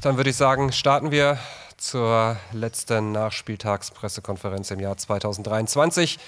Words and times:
dann 0.00 0.16
würde 0.16 0.30
ich 0.30 0.36
sagen, 0.36 0.72
starten 0.72 1.10
wir 1.10 1.38
zur 1.76 2.36
letzten 2.52 3.12
Nachspieltagspressekonferenz 3.12 4.70
im 4.70 4.80
Jahr 4.80 4.96
2023 4.96 6.18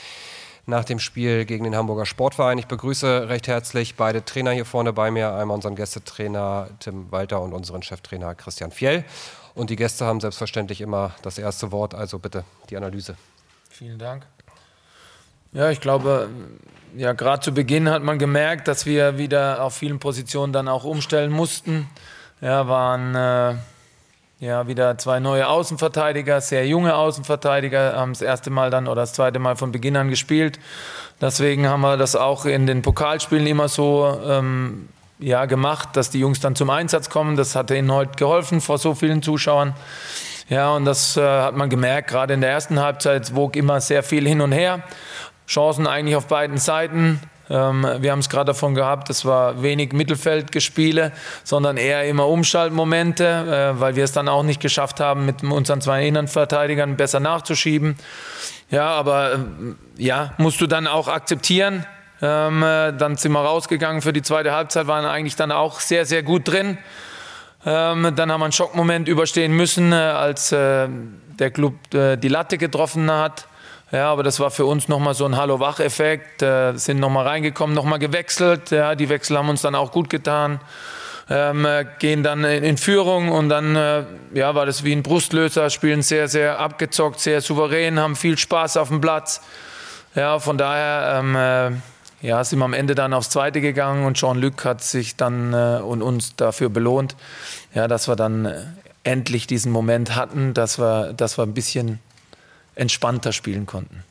nach 0.67 0.85
dem 0.85 0.99
Spiel 0.99 1.45
gegen 1.45 1.65
den 1.65 1.75
Hamburger 1.75 2.07
Sportverein. 2.07 2.59
Ich 2.59 2.67
begrüße 2.67 3.29
recht 3.29 3.49
herzlich 3.49 3.97
beide 3.97 4.25
Trainer 4.25 4.53
hier 4.53 4.65
vorne 4.65 4.93
bei 4.93 5.11
mir, 5.11 5.33
einmal 5.33 5.55
unseren 5.55 5.75
Gästetrainer 5.75 6.69
Tim 6.81 7.11
Walter 7.11 7.41
und 7.41 7.53
unseren 7.53 7.83
Cheftrainer 7.83 8.35
Christian 8.35 8.71
Fjell. 8.71 9.05
Und 9.55 9.71
die 9.71 9.77
Gäste 9.77 10.05
haben 10.05 10.21
selbstverständlich 10.21 10.81
immer 10.81 11.15
das 11.23 11.39
erste 11.39 11.73
Wort, 11.73 11.95
also 11.95 12.19
bitte 12.19 12.45
die 12.71 12.77
Analyse. 12.77 13.17
Vielen 13.69 13.99
Dank. 13.99 14.27
Ja, 15.53 15.71
ich 15.71 15.81
glaube, 15.81 16.31
ja, 16.97 17.13
gerade 17.13 17.43
zu 17.43 17.53
Beginn 17.53 17.91
hat 17.91 18.03
man 18.03 18.19
gemerkt, 18.19 18.69
dass 18.69 18.87
wir 18.87 19.19
wieder 19.19 19.63
auf 19.63 19.75
vielen 19.75 19.99
Positionen 19.99 20.53
dann 20.53 20.69
auch 20.69 20.85
umstellen 20.85 21.31
mussten. 21.31 21.89
Ja, 22.43 22.67
waren 22.67 23.15
äh, 23.15 23.55
ja 24.45 24.67
wieder 24.67 24.99
zwei 24.99 25.21
neue 25.21 25.47
Außenverteidiger, 25.47 26.41
sehr 26.41 26.67
junge 26.67 26.97
Außenverteidiger, 26.97 27.95
haben 27.95 28.15
das 28.15 28.21
erste 28.21 28.51
Mal 28.51 28.69
dann 28.69 28.89
oder 28.89 29.03
das 29.03 29.13
zweite 29.13 29.39
Mal 29.39 29.55
von 29.55 29.71
Beginn 29.71 29.97
an 29.97 30.09
gespielt. 30.09 30.59
Deswegen 31.21 31.69
haben 31.69 31.83
wir 31.83 31.97
das 31.97 32.17
auch 32.17 32.45
in 32.45 32.67
den 32.67 32.83
Pokalspielen 32.83 33.47
immer 33.47 33.69
so 33.69 34.21
ähm, 34.27 34.89
ja, 35.21 35.45
gemacht, 35.45 35.91
dass 35.93 36.11
die 36.11 36.19
Jungs 36.19 36.41
dann 36.41 36.57
zum 36.57 36.69
Einsatz 36.71 37.11
kommen. 37.11 37.37
Das 37.37 37.55
hat 37.55 37.71
ihnen 37.71 37.93
heute 37.93 38.17
geholfen 38.17 38.61
vor 38.61 38.79
so 38.79 38.97
vielen 38.97 39.23
Zuschauern. 39.23 39.75
Ja, 40.49 40.75
und 40.75 40.85
das 40.85 41.17
äh, 41.17 41.23
hat 41.23 41.55
man 41.55 41.71
gemerkt, 41.71 42.11
gerade 42.11 42.35
in 42.35 42.41
der 42.41 42.51
ersten 42.51 42.81
Halbzeit 42.81 43.37
wog 43.37 43.55
immer 43.55 43.81
sehr 43.81 44.03
viel 44.03 44.27
hin 44.27 44.41
und 44.41 44.51
her. 44.51 44.83
Chancen 45.47 45.87
eigentlich 45.87 46.17
auf 46.17 46.27
beiden 46.27 46.59
Seiten. 46.59 47.21
Ähm, 47.51 47.87
wir 47.99 48.13
haben 48.13 48.21
es 48.21 48.29
gerade 48.29 48.47
davon 48.47 48.75
gehabt, 48.75 49.11
es 49.11 49.25
war 49.25 49.63
wenig 49.63 49.93
Mittelfeldgespiele, 49.93 51.13
sondern 51.45 51.77
eher 51.77 52.05
immer 52.09 52.29
Umschaltmomente, 52.29 53.75
äh, 53.77 53.81
weil 53.81 53.97
wir 53.97 54.05
es 54.05 54.13
dann 54.13 54.29
auch 54.29 54.43
nicht 54.43 54.61
geschafft 54.61 55.01
haben, 55.01 55.27
mit 55.27 55.43
unseren 55.43 55.81
zwei 55.81 56.07
Innenverteidigern 56.07 56.97
besser 56.97 57.21
nachzuschieben. 57.21 57.97
Ja, 58.71 58.89
aber 58.89 59.35
ähm, 59.35 59.77
ja, 59.97 60.33
musst 60.39 60.61
du 60.61 60.67
dann 60.67 60.87
auch 60.87 61.09
akzeptieren. 61.09 61.85
Ähm, 62.21 62.63
äh, 62.63 62.93
dann 62.93 63.17
sind 63.17 63.33
wir 63.33 63.41
rausgegangen 63.41 64.01
für 64.03 64.13
die 64.13 64.23
zweite 64.23 64.53
Halbzeit, 64.53 64.87
waren 64.87 65.05
eigentlich 65.05 65.37
dann 65.37 65.51
auch 65.51 65.81
sehr, 65.81 66.07
sehr 66.07 66.23
gut 66.23 66.49
drin. 66.49 66.79
dann 67.65 68.05
haben 68.05 68.17
wir 68.17 68.45
einen 68.45 68.53
Schockmoment 68.53 69.07
überstehen 69.07 69.53
müssen, 69.53 69.93
äh, 69.93 69.97
als 69.97 70.51
der 70.51 71.51
Club 71.53 71.75
die 71.93 72.29
Latte 72.29 72.59
getroffen 72.59 73.11
hat. 73.11 73.47
Ja, 73.93 74.11
aber 74.11 74.23
das 74.23 74.41
war 74.41 74.51
für 74.51 74.65
uns 74.65 74.89
nochmal 74.89 75.13
so 75.13 75.27
ein 75.27 75.37
Hallo-Wach-Effekt. 75.37 76.41
Äh, 76.41 76.73
sind 76.77 76.99
nochmal 76.99 77.27
reingekommen, 77.27 77.77
nochmal 77.77 77.99
gewechselt. 77.99 78.71
Ja, 78.71 78.95
die 78.95 79.11
Wechsel 79.11 79.37
haben 79.37 79.51
uns 79.51 79.61
dann 79.61 79.75
auch 79.75 79.93
gut 79.93 80.09
getan. 80.09 80.61
Ähm, 81.29 81.67
äh, 81.67 81.85
gehen 81.99 82.23
dann 82.23 82.43
in, 82.43 82.79
Führung 82.79 83.31
und 83.31 83.51
dann 83.51 83.77
äh, 83.77 84.05
ja, 84.33 84.55
war 84.55 84.65
das 84.65 84.83
wie 84.83 84.93
ein 84.93 85.03
Brustlöser, 85.03 85.69
spielen 85.69 86.01
sehr, 86.01 86.27
sehr 86.27 86.59
abgezockt, 86.59 87.21
sehr 87.21 87.43
souverän, 87.43 88.01
haben 88.01 88.17
viel 88.17 88.39
Spaß 88.39 88.79
auf 88.79 88.89
dem 88.89 89.03
Platz. 89.03 89.43
Ja, 90.15 90.39
von 90.39 90.57
daher 90.57 91.21
ähm, 91.21 91.37
äh, 91.37 92.27
ja, 92.27 92.43
sind 92.45 92.61
wir 92.61 92.65
am 92.65 92.75
Ende 92.75 92.95
dann 92.95 93.13
aufs 93.13 93.29
Zweite 93.29 93.61
gegangen 93.61 94.07
und 94.07 94.17
Jean-Luc 94.17 94.65
hat 94.65 94.83
sich 94.83 95.17
dann 95.17 95.53
äh, 95.53 95.81
und 95.83 96.01
uns 96.03 96.35
dafür 96.35 96.71
belohnt, 96.71 97.15
ja, 97.75 97.89
dass 97.89 98.09
wir 98.09 98.17
dann 98.17 98.47
äh, 98.47 98.63
endlich 99.05 99.47
diesen 99.47 99.71
Moment 99.71 100.17
hatten, 100.17 100.55
dass 100.55 100.79
wir, 100.79 101.13
dass 101.13 101.39
wir 101.39 101.45
ein 101.45 101.55
bisschen 101.55 102.01
entspannter 102.75 103.33
spielen 103.33 103.67
konnten. 103.67 104.05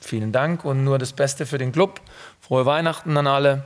Vielen 0.00 0.32
Dank 0.32 0.64
und 0.64 0.84
nur 0.84 0.98
das 0.98 1.12
Beste 1.12 1.46
für 1.46 1.58
den 1.58 1.72
Club. 1.72 2.00
Frohe 2.40 2.66
Weihnachten 2.66 3.16
an 3.16 3.26
alle. 3.26 3.64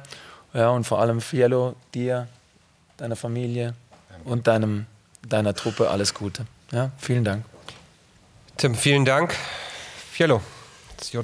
Ja, 0.54 0.70
und 0.70 0.84
vor 0.84 1.00
allem 1.00 1.20
Fiello, 1.20 1.76
dir, 1.94 2.26
deiner 2.96 3.16
Familie 3.16 3.74
und 4.24 4.46
deinem, 4.46 4.86
deiner 5.28 5.54
Truppe 5.54 5.90
alles 5.90 6.14
Gute. 6.14 6.46
Ja, 6.72 6.90
vielen 6.98 7.24
Dank. 7.24 7.44
Tim, 8.56 8.74
vielen 8.74 9.04
Dank. 9.04 9.34
Fiello, 10.12 10.40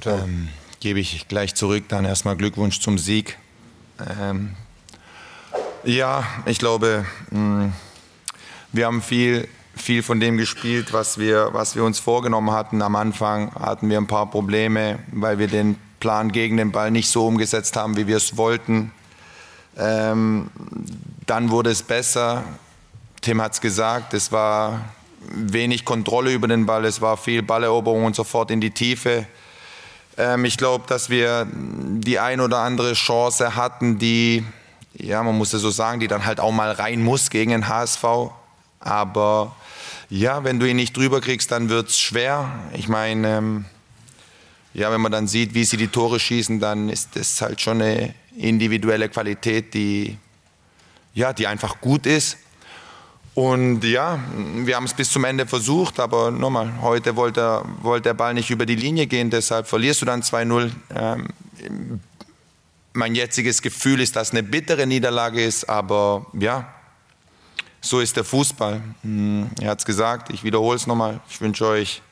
ähm, 0.06 0.48
Gebe 0.81 1.00
ich 1.00 1.28
gleich 1.28 1.55
zurück. 1.55 1.84
Dann 1.88 2.05
erstmal 2.05 2.37
Glückwunsch 2.37 2.81
zum 2.81 2.99
Sieg. 2.99 3.38
Ähm, 4.21 4.55
ja, 5.84 6.26
ich 6.47 6.59
glaube, 6.59 7.05
mh, 7.31 7.38
mm, 7.38 7.72
wir 8.72 8.87
haben 8.87 9.03
viel 9.03 9.49
viel 9.86 10.02
von 10.02 10.19
dem 10.19 10.36
gespielt, 10.36 10.92
was 10.92 11.16
wir, 11.16 11.50
was 11.52 11.76
wir 11.76 11.84
uns 11.84 12.00
vorgenommen 12.00 12.50
hatten. 12.50 12.82
Am 12.82 12.97
Anfang 12.97 13.54
hatten 13.54 13.88
wir 13.88 13.98
ein 13.98 14.08
paar 14.08 14.28
Probleme, 14.28 14.98
weil 15.12 15.38
wir 15.38 15.47
den 15.47 15.78
Plan 16.00 16.32
gegen 16.32 16.56
den 16.56 16.72
Ball 16.72 16.91
nicht 16.91 17.08
so 17.08 17.24
umgesetzt 17.28 17.76
haben, 17.76 17.96
wie 17.96 18.08
wir 18.08 18.16
es 18.16 18.36
wollten. 18.36 18.91
Ähm, 19.78 20.50
dann 21.25 21.50
wurde 21.50 21.70
es 21.70 21.84
besser. 21.84 22.42
Tim 23.20 23.41
hat 23.41 23.52
es 23.52 23.60
gesagt, 23.60 24.12
es 24.12 24.32
war 24.32 24.80
wenig 25.20 25.84
Kontrolle 25.84 26.32
über 26.32 26.48
den 26.48 26.66
Ball, 26.66 26.84
es 26.84 27.00
war 27.00 27.16
viel 27.16 27.42
Balleroberung 27.42 28.06
und 28.06 28.16
sofort 28.16 28.50
in 28.50 28.60
die 28.60 28.72
Tiefe. 28.72 29.25
Ähm, 30.19 30.44
ich 30.44 30.56
glaube, 30.56 30.86
dass 30.88 31.10
wir 31.10 31.46
die 31.52 32.19
ein 32.19 32.41
oder 32.41 32.58
andere 32.58 32.94
Chance 32.94 33.54
hatten, 33.54 34.00
die, 34.00 34.44
ja, 34.94 35.22
man 35.22 35.38
muss 35.38 35.52
es 35.52 35.62
so 35.62 35.70
sagen, 35.70 36.00
die 36.00 36.08
dann 36.08 36.26
halt 36.26 36.41
auch 36.41 36.50
mal 36.50 36.72
rein 36.72 37.04
muss 37.04 37.30
gegen 37.30 37.52
den 37.52 37.69
HSV. 37.69 38.04
Aber 38.80 39.54
ja, 40.09 40.44
wenn 40.44 40.61
du 40.61 40.69
ihn 40.69 40.77
nicht 40.77 40.97
drüber 40.97 41.21
kriegst, 41.21 41.50
dann 41.50 41.69
wird 41.69 41.89
es 41.89 41.99
schwer. 41.99 42.50
Ich 42.75 42.89
meine, 42.89 43.39
ähm, 43.39 43.65
ja, 44.72 44.93
wenn 44.93 45.00
man 45.00 45.11
dann 45.11 45.27
sieht, 45.27 45.55
wie 45.55 45.65
sie 45.65 45.77
die 45.77 45.89
Tore 45.89 46.21
schießen, 46.21 46.61
dann 46.61 46.89
ist 46.89 47.17
das 47.17 47.41
halt 47.41 47.61
schon 47.61 47.81
eine 47.81 48.15
individuelle 48.37 49.09
Qualität, 49.09 49.75
die, 49.75 50.19
ja, 51.15 51.33
die 51.33 51.47
einfach 51.47 51.81
gut 51.81 52.06
ist. 52.06 52.37
Und 53.34 53.84
ja, 53.84 54.19
wir 54.65 54.77
haben 54.77 54.84
es 54.84 54.94
bis 54.94 55.11
zum 55.11 55.25
Ende 55.25 55.47
versucht, 55.47 56.00
aber 56.00 56.31
nochmal, 56.31 56.81
heute 56.81 57.17
wollte, 57.17 57.62
wollte 57.83 58.05
der 58.05 58.15
Ball 58.15 58.33
nicht 58.33 58.50
über 58.50 58.65
die 58.65 58.77
Linie 58.77 59.06
gehen, 59.06 59.28
deshalb 59.28 59.67
verlierst 59.67 60.03
du 60.03 60.06
dann 60.06 60.23
2-0. 60.23 60.71
Ähm, 60.94 61.28
mein 62.94 63.15
jetziges 63.15 63.61
Gefühl 63.61 64.00
ist, 64.00 64.17
dass 64.17 64.28
es 64.28 64.33
eine 64.33 64.43
bittere 64.43 64.87
Niederlage 64.87 65.44
ist, 65.44 65.69
aber 65.69 66.27
ja, 66.33 66.75
so 67.86 68.00
ist 68.00 68.16
der 68.16 68.24
Fußball. 68.24 68.82
Hm, 69.02 69.50
er 69.60 69.70
hat 69.70 69.78
es 69.78 69.84
gesagt, 69.84 70.30
ich 70.30 70.44
wiederhole 70.44 70.76
es 70.76 70.86
nochmal. 70.86 71.20
Ich 71.30 71.41
wünsche 71.41 71.66
euch 71.66 72.02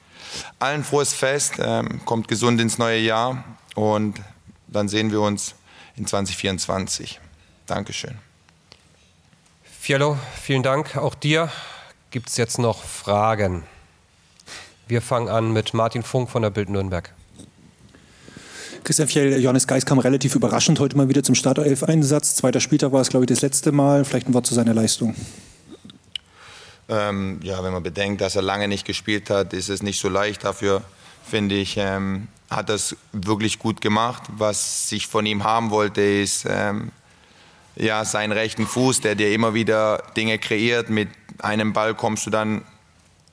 allen 0.58 0.84
frohes 0.84 1.12
Fest, 1.12 1.54
ähm, 1.58 2.00
kommt 2.04 2.28
gesund 2.28 2.60
ins 2.60 2.78
neue 2.78 2.98
Jahr 2.98 3.44
und 3.74 4.20
dann 4.68 4.88
sehen 4.88 5.10
wir 5.10 5.20
uns 5.20 5.54
in 5.96 6.06
2024. 6.06 7.20
Dankeschön. 7.66 8.16
Fiello, 9.80 10.18
vielen 10.40 10.62
Dank. 10.62 10.96
Auch 10.96 11.14
dir 11.14 11.50
gibt 12.10 12.30
es 12.30 12.36
jetzt 12.36 12.58
noch 12.58 12.82
Fragen. 12.82 13.64
Wir 14.86 15.02
fangen 15.02 15.28
an 15.28 15.52
mit 15.52 15.74
Martin 15.74 16.02
Funk 16.02 16.30
von 16.30 16.42
der 16.42 16.50
Bild 16.50 16.68
Nürnberg. 16.68 17.12
Christian 18.84 19.08
Fjell, 19.08 19.40
Johannes 19.40 19.66
Geis 19.66 19.86
kam 19.86 19.98
relativ 19.98 20.34
überraschend 20.34 20.78
heute 20.78 20.96
mal 20.96 21.08
wieder 21.08 21.22
zum 21.22 21.34
Startelf-Einsatz. 21.34 22.36
Zweiter 22.36 22.60
Spieltag 22.60 22.92
war 22.92 23.00
es, 23.00 23.08
glaube 23.08 23.24
ich, 23.24 23.28
das 23.28 23.40
letzte 23.40 23.72
Mal. 23.72 24.04
Vielleicht 24.04 24.28
ein 24.28 24.34
Wort 24.34 24.46
zu 24.46 24.54
seiner 24.54 24.74
Leistung. 24.74 25.14
Ähm, 26.88 27.40
ja, 27.42 27.62
wenn 27.64 27.72
man 27.72 27.82
bedenkt, 27.82 28.20
dass 28.20 28.36
er 28.36 28.42
lange 28.42 28.68
nicht 28.68 28.86
gespielt 28.86 29.30
hat, 29.30 29.52
ist 29.52 29.68
es 29.68 29.82
nicht 29.82 30.00
so 30.00 30.08
leicht. 30.08 30.44
Dafür 30.44 30.82
finde 31.24 31.54
ich, 31.54 31.76
ähm, 31.76 32.28
hat 32.50 32.70
es 32.70 32.96
wirklich 33.12 33.58
gut 33.58 33.80
gemacht. 33.80 34.22
Was 34.28 34.92
ich 34.92 35.06
von 35.06 35.24
ihm 35.26 35.44
haben 35.44 35.70
wollte, 35.70 36.02
ist 36.02 36.46
ähm, 36.48 36.92
ja, 37.76 38.04
seinen 38.04 38.32
rechten 38.32 38.66
Fuß, 38.66 39.00
der 39.00 39.14
dir 39.14 39.32
immer 39.32 39.54
wieder 39.54 40.02
Dinge 40.16 40.38
kreiert. 40.38 40.90
Mit 40.90 41.08
einem 41.38 41.72
Ball 41.72 41.94
kommst 41.94 42.26
du 42.26 42.30
dann 42.30 42.62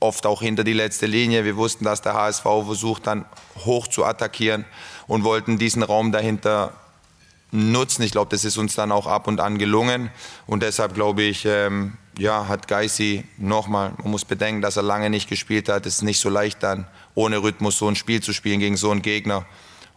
oft 0.00 0.26
auch 0.26 0.42
hinter 0.42 0.64
die 0.64 0.72
letzte 0.72 1.06
Linie. 1.06 1.44
Wir 1.44 1.56
wussten, 1.56 1.84
dass 1.84 2.02
der 2.02 2.14
HSV 2.14 2.42
versucht, 2.42 3.06
dann 3.06 3.24
hoch 3.64 3.86
zu 3.86 4.04
attackieren 4.04 4.64
und 5.06 5.24
wollten 5.24 5.58
diesen 5.58 5.82
Raum 5.82 6.10
dahinter 6.10 6.72
nutzen. 7.52 8.02
Ich 8.02 8.12
glaube, 8.12 8.30
das 8.30 8.44
ist 8.44 8.56
uns 8.56 8.74
dann 8.74 8.90
auch 8.90 9.06
ab 9.06 9.28
und 9.28 9.40
an 9.40 9.58
gelungen. 9.58 10.10
Und 10.46 10.62
deshalb 10.62 10.94
glaube 10.94 11.22
ich, 11.22 11.44
ähm, 11.44 11.96
ja, 12.18 12.48
hat 12.48 12.68
Geissi 12.68 13.24
nochmal, 13.38 13.92
man 13.98 14.10
muss 14.10 14.24
bedenken, 14.24 14.62
dass 14.62 14.76
er 14.76 14.82
lange 14.82 15.10
nicht 15.10 15.28
gespielt 15.28 15.68
hat. 15.68 15.86
Es 15.86 15.96
ist 15.96 16.02
nicht 16.02 16.20
so 16.20 16.28
leicht 16.28 16.62
dann, 16.62 16.86
ohne 17.14 17.42
Rhythmus 17.42 17.78
so 17.78 17.88
ein 17.88 17.96
Spiel 17.96 18.22
zu 18.22 18.32
spielen 18.32 18.60
gegen 18.60 18.76
so 18.76 18.90
einen 18.90 19.02
Gegner. 19.02 19.46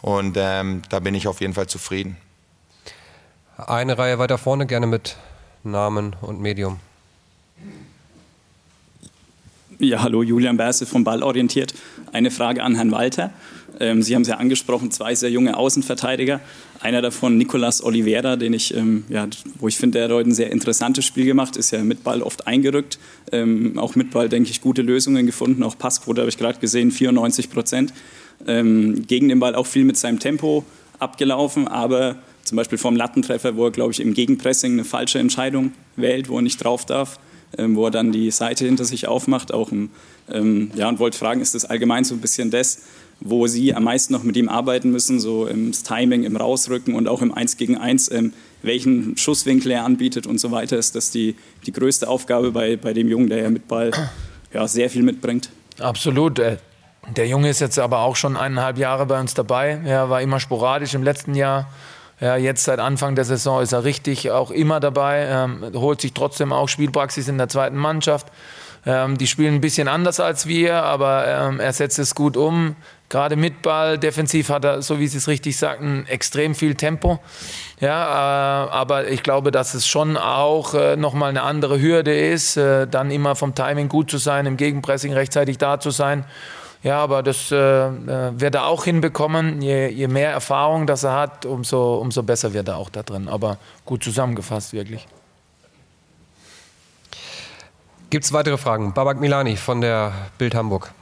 Und 0.02 0.38
ähm, 0.38 0.82
da 0.90 1.00
bin 1.00 1.16
ich 1.16 1.28
auf 1.28 1.42
jeden 1.42 1.54
Fall 1.54 1.68
zufrieden. 1.68 2.18
Eine 3.58 3.98
Reihe 3.98 4.20
weiter 4.20 4.38
vorne, 4.38 4.66
gerne 4.66 4.88
mit 4.88 5.18
Namen 5.64 6.16
und 6.22 6.40
Medium. 6.40 6.80
Ja, 9.77 10.01
hallo, 10.01 10.24
Julian 10.24 10.56
Berse 10.56 10.86
vom 10.86 11.04
Ball 11.04 11.22
orientiert. 11.22 11.74
Eine 12.13 12.31
Frage 12.31 12.63
an 12.63 12.75
Herrn 12.75 12.92
Walter. 12.92 13.33
Ähm, 13.81 14.01
Sie 14.01 14.16
haben 14.16 14.22
es 14.22 14.30
ja 14.30 14.38
angesprochen, 14.38 14.89
zwei 14.89 15.16
sehr 15.16 15.30
junge 15.30 15.57
Außenverteidiger. 15.57 16.39
Einer 16.80 17.01
davon, 17.01 17.38
Nicolas 17.38 17.83
Oliveira, 17.83 18.38
den 18.38 18.54
ich, 18.54 18.74
ähm, 18.74 19.04
ja, 19.10 19.27
wo 19.60 19.68
ich 19.68 19.75
finde, 19.75 19.98
der 20.00 20.06
hat 20.06 20.16
heute 20.16 20.30
ein 20.30 20.33
sehr 20.33 20.50
interessantes 20.50 21.04
Spiel 21.04 21.25
gemacht, 21.25 21.57
ist 21.57 21.72
ja 21.72 21.83
mit 21.83 22.06
Ball 22.06 22.22
oft 22.22 22.48
eingerückt. 22.48 23.00
Ähm, 23.33 23.77
auch 23.77 23.95
mit 23.95 24.12
Ball, 24.12 24.30
denke 24.30 24.50
ich, 24.50 24.62
gute 24.62 24.81
Lösungen 24.81 25.25
gefunden. 25.25 25.62
Auch 25.62 25.77
Passquote 25.77 26.22
habe 26.22 26.30
ich 26.30 26.38
gerade 26.38 26.57
gesehen, 26.60 26.89
94 26.89 27.50
Prozent. 27.50 27.94
Ähm, 28.48 29.06
gegen 29.07 29.27
den 29.27 29.42
Ball 29.42 29.56
auch 29.56 29.68
viel 29.68 29.83
mit 29.83 29.98
seinem 29.98 30.19
Tempo 30.19 30.63
abgelaufen, 31.00 31.68
aber 31.68 32.16
zum 32.45 32.56
Beispiel 32.56 32.77
vom 32.77 32.95
Lattentreffer, 32.95 33.57
wo 33.57 33.66
er, 33.66 33.72
glaube 33.72 33.92
ich, 33.92 34.00
im 34.00 34.13
Gegenpressing 34.13 34.72
eine 34.72 34.86
falsche 34.86 35.19
Entscheidung 35.19 35.74
wählt, 35.98 36.30
wo 36.30 36.38
er 36.38 36.44
nicht 36.44 36.63
drauf 36.63 36.86
darf 36.86 37.19
wo 37.57 37.86
er 37.86 37.92
dann 37.92 38.12
die 38.12 38.31
Seite 38.31 38.66
hinter 38.66 38.86
sich 38.86 39.07
aufmacht. 39.07 39.54
Auch 39.54 39.72
im, 39.72 39.90
ähm, 40.31 40.72
ja, 40.75 40.90
und 40.90 41.00
wollte 41.00 41.18
fragen, 41.18 41.42
ist 41.42 41.56
das 41.56 41.66
allgemein 41.66 42.04
so 42.04 42.16
ein 42.16 42.22
bisschen 42.22 42.52
das, 42.52 42.84
wo 43.19 43.48
Sie 43.48 43.74
am 43.74 43.84
meisten 43.86 44.13
noch 44.13 44.24
mit 44.24 44.36
ihm 44.38 44.50
arbeiten 44.50 44.92
müssen, 44.92 45.19
so 45.19 45.48
im 45.48 45.72
Timing, 45.72 46.24
im 46.24 46.36
Rausrücken 46.36 46.96
und 46.96 47.07
auch 47.07 47.22
im 47.22 47.34
1 47.34 47.57
gegen 47.57 47.78
1, 47.78 48.12
ähm, 48.12 48.34
welchen 48.62 49.18
Schusswinkel 49.18 49.72
er 49.72 49.86
anbietet 49.86 50.28
und 50.28 50.40
so 50.40 50.52
weiter. 50.52 50.78
Ist 50.78 50.96
das 50.96 51.12
die, 51.12 51.36
die 51.66 51.72
größte 51.72 52.07
Aufgabe 52.07 52.52
bei, 52.52 52.75
bei 52.75 52.94
dem 52.94 53.07
Jungen, 53.07 53.30
der 53.30 53.44
ja 53.44 53.50
mit 53.50 53.68
Ball 53.68 53.92
ja, 54.54 54.68
sehr 54.68 54.90
viel 54.90 55.04
mitbringt? 55.04 55.50
Absolut. 55.80 56.40
Äh, 56.40 56.58
der 57.16 57.28
Junge 57.28 57.50
ist 57.50 57.62
jetzt 57.62 57.78
aber 57.78 58.00
auch 58.00 58.16
schon 58.16 58.36
eineinhalb 58.36 58.78
Jahre 58.78 59.06
bei 59.06 59.19
uns 59.19 59.34
dabei. 59.34 59.80
Er 59.86 60.10
war 60.10 60.22
immer 60.22 60.40
sporadisch 60.40 60.94
im 60.94 61.04
letzten 61.04 61.36
Jahr. 61.36 61.69
Ja, 62.22 62.38
jetzt 62.38 62.64
seit 62.64 62.80
Anfang 62.80 63.16
der 63.16 63.26
Saison 63.26 63.62
ist 63.62 63.74
er 63.74 63.84
richtig 63.84 64.32
auch 64.32 64.52
immer 64.52 64.80
dabei, 64.80 65.28
ähm, 65.30 65.72
holt 65.76 66.00
sich 66.00 66.14
trotzdem 66.14 66.54
auch 66.54 66.70
Spielpraxis 66.70 67.28
in 67.28 67.38
der 67.38 67.50
zweiten 67.50 67.76
Mannschaft. 67.76 68.28
Ähm, 68.86 69.18
die 69.18 69.28
spielen 69.28 69.56
ein 69.56 69.62
bisschen 69.62 69.88
anders 69.88 70.20
als 70.20 70.46
wir, 70.48 70.84
aber 70.84 71.28
ähm, 71.28 71.60
er 71.60 71.74
setzt 71.74 72.00
es 72.00 72.16
gut 72.16 72.38
um. 72.38 72.76
Gerade 73.10 73.36
mit 73.36 73.62
Ball, 73.62 73.98
defensiv 73.98 74.50
hat 74.50 74.64
er, 74.64 74.82
so 74.82 75.00
wie 75.00 75.08
Sie 75.08 75.18
es 75.18 75.28
richtig 75.28 75.58
sagten, 75.58 76.06
extrem 76.08 76.56
viel 76.56 76.76
Tempo. 76.76 77.20
Ja, 77.80 78.66
äh, 78.66 78.70
aber 78.72 79.08
ich 79.10 79.22
glaube, 79.22 79.52
dass 79.52 79.74
es 79.74 79.88
schon 79.88 80.18
auch 80.18 80.74
äh, 80.74 80.96
nochmal 80.96 81.30
eine 81.30 81.44
andere 81.44 81.82
Hürde 81.82 82.16
ist, 82.16 82.58
äh, 82.58 82.88
dann 82.88 83.12
immer 83.12 83.36
vom 83.36 83.56
Timing 83.56 83.90
gut 83.90 84.10
zu 84.10 84.18
sein, 84.18 84.46
im 84.46 84.58
Gegenpressing 84.58 85.14
rechtzeitig 85.14 85.58
da 85.58 85.80
zu 85.80 85.92
sein. 85.92 86.26
Ja, 86.83 87.00
aber 87.00 87.24
das 87.24 87.51
äh, 87.51 87.56
äh, 87.57 88.39
wird 88.39 88.56
er 88.56 88.68
auch 88.68 88.83
hinbekommen. 88.83 89.62
Je, 89.62 89.88
je, 89.89 90.07
mehr 90.07 90.31
Erfahrung 90.31 90.86
das 90.86 91.04
er 91.04 91.13
hat, 91.13 91.45
umso, 91.45 91.95
umso 91.95 92.22
besser 92.24 92.54
wird 92.54 92.68
er 92.68 92.77
auch 92.77 92.89
da 92.89 93.04
drin. 93.04 93.27
Aber 93.27 93.57
gut 93.86 94.04
zusammengefasst, 94.04 94.74
wirklich. 94.74 95.07
Gibt 98.10 98.25
es 98.25 98.33
weitere 98.33 98.57
Fragen? 98.57 98.94
Babak 98.94 99.19
Milani 99.19 99.56
von 99.56 99.81
der 99.81 100.13
Bild 100.38 100.54
Hamburg. 100.54 100.94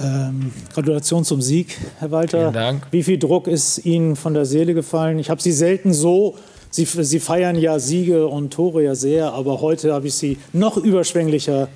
Ähm, 0.00 0.52
Gratulation 0.74 1.24
zum 1.24 1.40
Sieg, 1.40 1.78
Herr 1.98 2.10
Walter. 2.10 2.38
Vielen 2.38 2.52
Dank. 2.52 2.86
Wie 2.90 3.02
viel 3.02 3.18
Druck 3.18 3.46
ist 3.46 3.84
Ihnen 3.84 4.16
von 4.16 4.34
der 4.34 4.44
Seele 4.46 4.74
gefallen? 4.74 5.18
Ich 5.18 5.30
habe 5.30 5.40
Sie 5.40 5.52
selten 5.52 5.92
so, 5.92 6.36
Sie, 6.70 6.84
Sie 6.86 7.20
feiern 7.20 7.56
ja 7.56 7.78
Siege 7.78 8.26
und 8.26 8.52
Tore 8.52 8.82
ja 8.82 8.94
sehr, 8.94 9.34
aber 9.34 9.60
heute 9.60 9.92
habe 9.92 10.08
ich 10.08 10.14
Sie 10.14 10.38
noch 10.52 10.76
überschwänglicher 10.76 11.68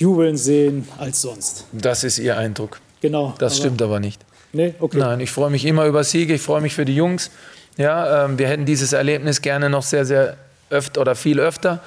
jubeln 0.00 0.36
sehen 0.36 0.88
als 0.98 1.22
sonst. 1.22 1.66
Das 1.72 2.04
ist 2.04 2.18
Ihr 2.18 2.36
Eindruck. 2.36 2.80
Genau. 3.00 3.34
Das 3.38 3.52
aber 3.52 3.60
stimmt 3.60 3.82
aber 3.82 4.00
nicht. 4.00 4.20
Nee, 4.52 4.74
okay. 4.80 4.98
Nein, 4.98 5.20
ich 5.20 5.30
freue 5.30 5.50
mich 5.50 5.64
immer 5.64 5.86
über 5.86 6.02
Siege, 6.02 6.34
ich 6.34 6.42
freue 6.42 6.60
mich 6.60 6.74
für 6.74 6.84
die 6.84 6.96
Jungs. 6.96 7.30
Ja, 7.76 8.24
ähm, 8.24 8.38
wir 8.38 8.48
hätten 8.48 8.64
dieses 8.64 8.92
Erlebnis 8.92 9.42
gerne 9.42 9.70
noch 9.70 9.84
sehr, 9.84 10.04
sehr 10.04 10.36
öfter 10.70 11.00
oder 11.00 11.14
viel 11.14 11.38
öfter. 11.38 11.80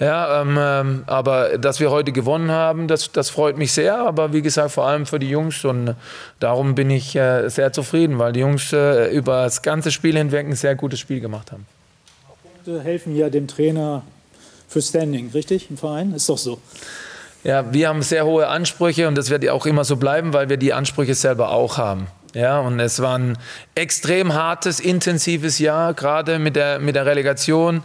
Ja, 0.00 0.42
ähm, 0.42 0.56
ähm, 0.58 1.04
aber 1.06 1.58
dass 1.58 1.80
wir 1.80 1.90
heute 1.90 2.12
gewonnen 2.12 2.50
haben, 2.50 2.88
das, 2.88 3.12
das 3.12 3.30
freut 3.30 3.56
mich 3.56 3.72
sehr. 3.72 3.98
Aber 3.98 4.32
wie 4.32 4.42
gesagt, 4.42 4.72
vor 4.72 4.86
allem 4.86 5.06
für 5.06 5.18
die 5.18 5.30
Jungs. 5.30 5.64
Und 5.64 5.94
darum 6.40 6.74
bin 6.74 6.90
ich 6.90 7.14
äh, 7.16 7.48
sehr 7.48 7.72
zufrieden, 7.72 8.18
weil 8.18 8.32
die 8.32 8.40
Jungs 8.40 8.72
äh, 8.72 9.14
über 9.14 9.42
das 9.42 9.62
ganze 9.62 9.90
Spiel 9.90 10.16
hinweg 10.16 10.46
ein 10.46 10.54
sehr 10.54 10.74
gutes 10.74 11.00
Spiel 11.00 11.20
gemacht 11.20 11.52
haben. 11.52 11.66
Punkte 12.42 12.82
helfen 12.82 13.16
ja 13.16 13.30
dem 13.30 13.46
Trainer 13.46 14.02
für 14.68 14.82
Standing, 14.82 15.30
richtig? 15.32 15.70
Im 15.70 15.76
Verein? 15.76 16.12
Ist 16.14 16.28
doch 16.28 16.38
so. 16.38 16.58
Ja, 17.44 17.72
wir 17.72 17.88
haben 17.88 18.02
sehr 18.02 18.24
hohe 18.24 18.48
Ansprüche 18.48 19.06
und 19.06 19.16
das 19.16 19.30
wird 19.30 19.48
auch 19.48 19.64
immer 19.66 19.84
so 19.84 19.96
bleiben, 19.96 20.32
weil 20.32 20.48
wir 20.48 20.56
die 20.56 20.72
Ansprüche 20.72 21.14
selber 21.14 21.50
auch 21.50 21.78
haben. 21.78 22.08
Ja, 22.34 22.60
und 22.60 22.78
es 22.80 23.00
war 23.00 23.16
ein 23.16 23.38
extrem 23.74 24.34
hartes, 24.34 24.80
intensives 24.80 25.58
Jahr, 25.58 25.94
gerade 25.94 26.38
mit 26.38 26.56
der, 26.56 26.78
mit 26.78 26.94
der 26.94 27.06
Relegation. 27.06 27.82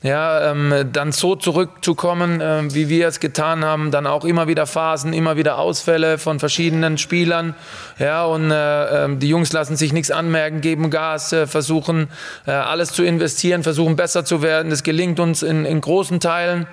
Ja, 0.00 0.52
ähm, 0.52 0.90
dann 0.92 1.10
so 1.10 1.34
zurückzukommen, 1.34 2.40
äh, 2.40 2.72
wie 2.72 2.88
wir 2.88 3.08
es 3.08 3.18
getan 3.18 3.64
haben, 3.64 3.90
dann 3.90 4.06
auch 4.06 4.24
immer 4.24 4.46
wieder 4.46 4.64
Phasen, 4.66 5.12
immer 5.12 5.36
wieder 5.36 5.58
Ausfälle 5.58 6.18
von 6.18 6.38
verschiedenen 6.38 6.98
Spielern. 6.98 7.56
Ja, 7.98 8.24
und 8.24 8.52
äh, 8.52 9.04
ähm, 9.04 9.18
die 9.18 9.28
Jungs 9.28 9.52
lassen 9.52 9.76
sich 9.76 9.92
nichts 9.92 10.12
anmerken, 10.12 10.60
geben 10.60 10.90
Gas, 10.90 11.32
äh, 11.32 11.48
versuchen 11.48 12.10
äh, 12.46 12.52
alles 12.52 12.92
zu 12.92 13.02
investieren, 13.02 13.64
versuchen 13.64 13.96
besser 13.96 14.24
zu 14.24 14.40
werden. 14.40 14.70
Das 14.70 14.84
gelingt 14.84 15.18
uns 15.18 15.42
in, 15.42 15.64
in 15.64 15.80
großen 15.80 16.20
Teilen. 16.20 16.68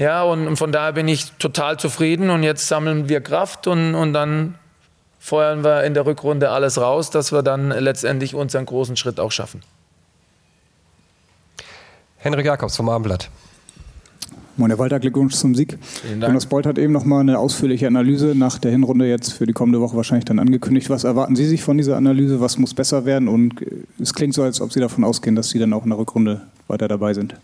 Ja, 0.00 0.22
und 0.22 0.56
von 0.56 0.72
daher 0.72 0.94
bin 0.94 1.08
ich 1.08 1.30
total 1.32 1.78
zufrieden 1.78 2.30
und 2.30 2.42
jetzt 2.42 2.66
sammeln 2.66 3.10
wir 3.10 3.20
Kraft 3.20 3.66
und, 3.66 3.94
und 3.94 4.14
dann 4.14 4.54
feuern 5.18 5.62
wir 5.62 5.84
in 5.84 5.92
der 5.92 6.06
Rückrunde 6.06 6.48
alles 6.48 6.80
raus, 6.80 7.10
dass 7.10 7.32
wir 7.32 7.42
dann 7.42 7.68
letztendlich 7.68 8.34
unseren 8.34 8.64
großen 8.64 8.96
Schritt 8.96 9.20
auch 9.20 9.30
schaffen. 9.30 9.60
Henrik 12.16 12.46
Jakobs 12.46 12.78
vom 12.78 12.88
Abendblatt. 12.88 13.28
Moin, 14.56 14.70
Herr 14.70 14.78
Walter, 14.78 14.98
Glückwunsch 15.00 15.34
zum 15.34 15.54
Sieg. 15.54 15.76
Jonas 16.18 16.46
Bolt 16.46 16.64
hat 16.64 16.78
eben 16.78 16.94
noch 16.94 17.04
mal 17.04 17.20
eine 17.20 17.38
ausführliche 17.38 17.86
Analyse 17.86 18.34
nach 18.34 18.58
der 18.58 18.70
Hinrunde 18.70 19.06
jetzt 19.06 19.34
für 19.34 19.44
die 19.44 19.52
kommende 19.52 19.82
Woche 19.82 19.96
wahrscheinlich 19.96 20.24
dann 20.24 20.38
angekündigt. 20.38 20.88
Was 20.88 21.04
erwarten 21.04 21.36
Sie 21.36 21.44
sich 21.44 21.62
von 21.62 21.76
dieser 21.76 21.98
Analyse? 21.98 22.40
Was 22.40 22.56
muss 22.56 22.72
besser 22.72 23.04
werden? 23.04 23.28
Und 23.28 23.54
es 23.98 24.14
klingt 24.14 24.32
so, 24.32 24.44
als 24.44 24.62
ob 24.62 24.72
Sie 24.72 24.80
davon 24.80 25.04
ausgehen, 25.04 25.36
dass 25.36 25.50
Sie 25.50 25.58
dann 25.58 25.74
auch 25.74 25.84
in 25.84 25.90
der 25.90 25.98
Rückrunde 25.98 26.40
weiter 26.68 26.88
dabei 26.88 27.12
sind. 27.12 27.34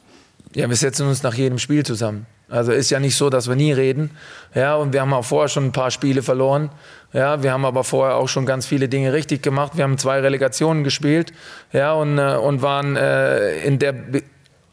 Ja, 0.56 0.70
wir 0.70 0.76
setzen 0.76 1.06
uns 1.06 1.22
nach 1.22 1.34
jedem 1.34 1.58
Spiel 1.58 1.84
zusammen. 1.84 2.24
Also 2.48 2.72
ist 2.72 2.88
ja 2.88 2.98
nicht 2.98 3.14
so, 3.14 3.28
dass 3.28 3.46
wir 3.46 3.56
nie 3.56 3.72
reden. 3.72 4.12
Ja, 4.54 4.76
und 4.76 4.94
wir 4.94 5.02
haben 5.02 5.12
auch 5.12 5.26
vorher 5.26 5.48
schon 5.48 5.66
ein 5.66 5.72
paar 5.72 5.90
Spiele 5.90 6.22
verloren. 6.22 6.70
Ja, 7.12 7.42
wir 7.42 7.52
haben 7.52 7.66
aber 7.66 7.84
vorher 7.84 8.16
auch 8.16 8.28
schon 8.28 8.46
ganz 8.46 8.64
viele 8.64 8.88
Dinge 8.88 9.12
richtig 9.12 9.42
gemacht. 9.42 9.72
Wir 9.74 9.84
haben 9.84 9.98
zwei 9.98 10.18
Relegationen 10.20 10.82
gespielt. 10.82 11.34
Ja, 11.74 11.92
und, 11.92 12.16
äh, 12.16 12.36
und 12.36 12.62
waren 12.62 12.96
äh, 12.96 13.58
in 13.64 13.78
der 13.78 13.94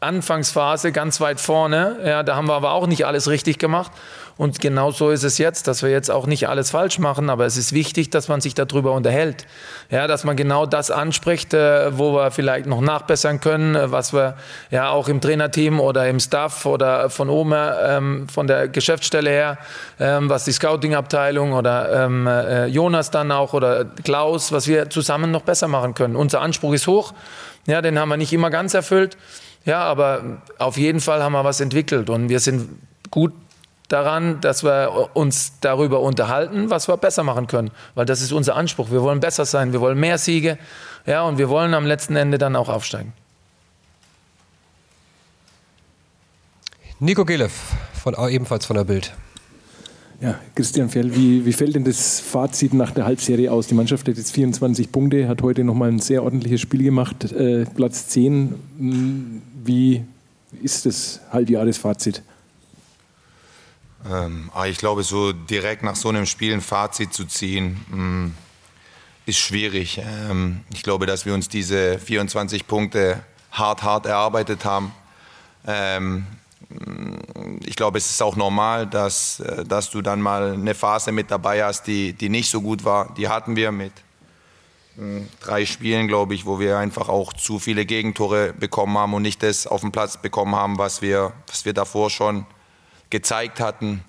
Anfangsphase 0.04 0.92
ganz 0.92 1.20
weit 1.20 1.40
vorne. 1.40 1.98
Ja, 2.04 2.22
da 2.22 2.36
haben 2.36 2.46
wir 2.46 2.54
aber 2.54 2.72
auch 2.72 2.86
nicht 2.86 3.06
alles 3.06 3.28
richtig 3.28 3.58
gemacht. 3.58 3.90
Und 4.36 4.60
genau 4.60 4.90
so 4.90 5.10
ist 5.10 5.22
es 5.22 5.38
jetzt, 5.38 5.68
dass 5.68 5.82
wir 5.82 5.90
jetzt 5.90 6.10
auch 6.10 6.26
nicht 6.26 6.48
alles 6.48 6.70
falsch 6.70 6.98
machen, 6.98 7.30
aber 7.30 7.46
es 7.46 7.56
ist 7.56 7.72
wichtig, 7.72 8.10
dass 8.10 8.26
man 8.26 8.40
sich 8.40 8.54
darüber 8.54 8.92
unterhält. 8.92 9.46
Ja, 9.90 10.08
dass 10.08 10.24
man 10.24 10.34
genau 10.34 10.66
das 10.66 10.90
anspricht, 10.90 11.54
äh, 11.54 11.96
wo 11.96 12.14
wir 12.14 12.32
vielleicht 12.32 12.66
noch 12.66 12.80
nachbessern 12.80 13.40
können, 13.40 13.76
äh, 13.76 13.92
was 13.92 14.12
wir 14.12 14.34
ja 14.70 14.90
auch 14.90 15.08
im 15.08 15.20
Trainerteam 15.20 15.78
oder 15.78 16.08
im 16.08 16.18
Staff 16.18 16.66
oder 16.66 17.10
von 17.10 17.30
oben, 17.30 17.54
ähm, 17.54 18.26
von 18.28 18.48
der 18.48 18.66
Geschäftsstelle 18.66 19.30
her, 19.30 19.58
ähm, 20.00 20.28
was 20.28 20.44
die 20.44 20.52
Scouting-Abteilung 20.52 21.52
oder 21.52 22.04
ähm, 22.04 22.26
äh, 22.26 22.66
Jonas 22.66 23.12
dann 23.12 23.30
auch 23.30 23.52
oder 23.52 23.84
Klaus, 24.02 24.50
was 24.50 24.66
wir 24.66 24.90
zusammen 24.90 25.30
noch 25.30 25.42
besser 25.42 25.68
machen 25.68 25.94
können. 25.94 26.16
Unser 26.16 26.40
Anspruch 26.40 26.74
ist 26.74 26.88
hoch. 26.88 27.14
Ja, 27.66 27.80
den 27.82 27.98
haben 27.98 28.08
wir 28.08 28.16
nicht 28.16 28.32
immer 28.32 28.50
ganz 28.50 28.74
erfüllt. 28.74 29.16
Ja, 29.64 29.82
aber 29.84 30.42
auf 30.58 30.76
jeden 30.76 31.00
Fall 31.00 31.22
haben 31.22 31.32
wir 31.32 31.44
was 31.44 31.60
entwickelt 31.60 32.10
und 32.10 32.28
wir 32.28 32.40
sind 32.40 32.68
gut 33.10 33.32
daran, 33.88 34.40
dass 34.40 34.64
wir 34.64 35.10
uns 35.14 35.54
darüber 35.60 36.00
unterhalten, 36.00 36.70
was 36.70 36.88
wir 36.88 36.96
besser 36.96 37.22
machen 37.22 37.46
können, 37.46 37.70
weil 37.94 38.06
das 38.06 38.20
ist 38.20 38.32
unser 38.32 38.56
Anspruch. 38.56 38.90
Wir 38.90 39.02
wollen 39.02 39.20
besser 39.20 39.44
sein, 39.44 39.72
wir 39.72 39.80
wollen 39.80 39.98
mehr 39.98 40.18
Siege, 40.18 40.58
ja, 41.06 41.22
und 41.22 41.38
wir 41.38 41.48
wollen 41.48 41.74
am 41.74 41.86
letzten 41.86 42.16
Ende 42.16 42.38
dann 42.38 42.56
auch 42.56 42.68
aufsteigen. 42.68 43.12
Nico 47.00 47.24
Gelev, 47.24 47.52
von, 47.92 48.14
ebenfalls 48.28 48.66
von 48.66 48.76
der 48.76 48.84
Bild. 48.84 49.12
Ja, 50.20 50.38
Christian 50.54 50.88
Fjell, 50.88 51.14
wie, 51.14 51.44
wie 51.44 51.52
fällt 51.52 51.74
denn 51.74 51.84
das 51.84 52.20
Fazit 52.20 52.72
nach 52.72 52.92
der 52.92 53.04
Halbserie 53.04 53.50
aus? 53.50 53.66
Die 53.66 53.74
Mannschaft 53.74 54.08
hat 54.08 54.16
jetzt 54.16 54.32
24 54.32 54.90
Punkte, 54.90 55.28
hat 55.28 55.42
heute 55.42 55.64
nochmal 55.64 55.90
ein 55.90 55.98
sehr 55.98 56.22
ordentliches 56.22 56.60
Spiel 56.60 56.82
gemacht, 56.82 57.30
äh, 57.32 57.66
Platz 57.74 58.08
10. 58.08 59.42
Wie 59.66 60.04
ist 60.62 60.84
das 60.84 61.20
Halbjahresfazit? 61.32 62.22
Ähm, 64.06 64.50
ah, 64.54 64.66
ich 64.66 64.76
glaube, 64.76 65.02
so 65.02 65.32
direkt 65.32 65.82
nach 65.82 65.96
so 65.96 66.10
einem 66.10 66.26
Spiel 66.26 66.52
ein 66.52 66.60
Fazit 66.60 67.14
zu 67.14 67.24
ziehen, 67.24 67.80
mh, 67.88 67.96
hm, 67.96 68.34
ist 69.24 69.38
schwierig. 69.38 70.02
Ähm, 70.04 70.60
ich 70.70 70.82
glaube, 70.82 71.06
dass 71.06 71.24
wir 71.24 71.32
uns 71.32 71.48
diese 71.48 71.98
24 71.98 72.66
Punkte 72.66 73.24
hart, 73.52 73.82
hart 73.82 74.04
erarbeitet 74.04 74.66
haben. 74.66 74.92
Ähm, 75.66 76.26
ich 77.64 77.76
glaube, 77.76 77.96
es 77.96 78.10
ist 78.10 78.22
auch 78.22 78.36
normal, 78.36 78.86
dass, 78.86 79.40
äh, 79.40 79.64
dass 79.64 79.88
du 79.88 80.02
dann 80.02 80.20
mal 80.20 80.52
eine 80.52 80.74
Phase 80.74 81.10
mit 81.10 81.30
dabei 81.30 81.64
hast, 81.64 81.86
die, 81.86 82.12
die 82.12 82.28
nicht 82.28 82.50
so 82.50 82.60
gut 82.60 82.84
war. 82.84 83.14
Die 83.14 83.28
hatten 83.28 83.56
wir 83.56 83.72
mit 83.72 83.92
drei 85.40 85.66
Spielen, 85.66 86.08
glaube 86.08 86.34
ich, 86.34 86.46
wo 86.46 86.60
wir 86.60 86.78
einfach 86.78 87.08
auch 87.08 87.32
zu 87.32 87.58
viele 87.58 87.84
Gegentore 87.84 88.52
bekommen 88.52 88.96
haben 88.96 89.14
und 89.14 89.22
nicht 89.22 89.42
das 89.42 89.66
auf 89.66 89.80
den 89.80 89.92
Platz 89.92 90.20
bekommen 90.20 90.54
haben, 90.54 90.78
was 90.78 91.02
wir, 91.02 91.32
was 91.48 91.64
wir 91.64 91.72
davor 91.72 92.10
schon 92.10 92.46
gezeigt 93.10 93.60
hatten. 93.60 94.04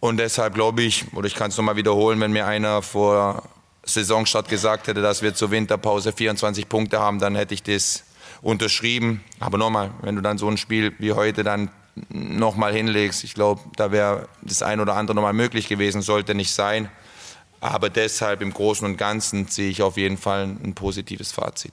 Und 0.00 0.18
deshalb 0.18 0.54
glaube 0.54 0.82
ich, 0.82 1.12
oder 1.14 1.26
ich 1.26 1.34
kann 1.34 1.50
es 1.50 1.56
nochmal 1.56 1.76
wiederholen, 1.76 2.20
wenn 2.20 2.32
mir 2.32 2.46
einer 2.46 2.82
vor 2.82 3.42
Saisonstart 3.84 4.48
gesagt 4.48 4.86
hätte, 4.86 5.00
dass 5.00 5.22
wir 5.22 5.34
zur 5.34 5.50
Winterpause 5.50 6.12
24 6.12 6.68
Punkte 6.68 7.00
haben, 7.00 7.18
dann 7.18 7.34
hätte 7.34 7.54
ich 7.54 7.62
das 7.62 8.04
unterschrieben. 8.42 9.24
Aber 9.40 9.58
nochmal, 9.58 9.90
wenn 10.02 10.16
du 10.16 10.20
dann 10.20 10.38
so 10.38 10.48
ein 10.48 10.56
Spiel 10.56 10.94
wie 10.98 11.12
heute 11.12 11.44
dann 11.44 11.70
nochmal 12.10 12.74
hinlegst, 12.74 13.24
ich 13.24 13.34
glaube, 13.34 13.62
da 13.76 13.92
wäre 13.92 14.28
das 14.42 14.62
ein 14.62 14.80
oder 14.80 14.94
andere 14.96 15.14
nochmal 15.14 15.32
möglich 15.32 15.68
gewesen, 15.68 16.02
sollte 16.02 16.34
nicht 16.34 16.52
sein. 16.52 16.90
Aber 17.64 17.88
deshalb 17.88 18.42
im 18.42 18.52
Großen 18.52 18.86
und 18.86 18.98
Ganzen 18.98 19.46
sehe 19.46 19.70
ich 19.70 19.80
auf 19.80 19.96
jeden 19.96 20.18
Fall 20.18 20.42
ein 20.42 20.74
positives 20.74 21.32
Fazit. 21.32 21.72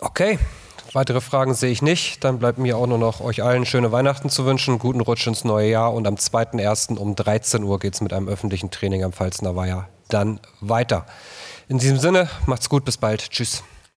Okay, 0.00 0.38
Weitere 0.92 1.20
Fragen 1.20 1.54
sehe 1.54 1.72
ich 1.72 1.82
nicht. 1.82 2.22
Dann 2.22 2.38
bleibt 2.38 2.56
mir 2.56 2.78
auch 2.78 2.86
nur 2.86 2.98
noch 2.98 3.20
euch 3.20 3.42
allen 3.42 3.66
schöne 3.66 3.90
Weihnachten 3.90 4.30
zu 4.30 4.46
wünschen, 4.46 4.78
guten 4.78 5.00
Rutsch 5.00 5.26
ins 5.26 5.42
neue 5.42 5.68
Jahr 5.68 5.92
und 5.92 6.06
am 6.06 6.14
2.1. 6.14 6.98
um 6.98 7.16
13 7.16 7.64
Uhr 7.64 7.80
geht 7.80 7.94
es 7.94 8.00
mit 8.00 8.12
einem 8.12 8.28
öffentlichen 8.28 8.70
Training 8.70 9.02
am 9.02 9.12
Pfalzner 9.12 9.56
Weiher 9.56 9.88
dann 10.08 10.38
weiter. 10.60 11.04
In 11.68 11.78
diesem 11.78 11.98
Sinne, 11.98 12.30
macht's 12.46 12.68
gut, 12.68 12.84
bis 12.84 12.96
bald. 12.96 13.28
Tschüss. 13.30 13.64